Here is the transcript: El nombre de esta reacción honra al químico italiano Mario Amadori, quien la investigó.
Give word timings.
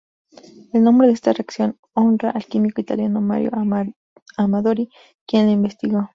El 0.73 0.81
nombre 0.83 1.05
de 1.07 1.13
esta 1.13 1.31
reacción 1.31 1.77
honra 1.93 2.31
al 2.31 2.45
químico 2.47 2.81
italiano 2.81 3.21
Mario 3.21 3.51
Amadori, 4.35 4.89
quien 5.27 5.45
la 5.45 5.51
investigó. 5.51 6.09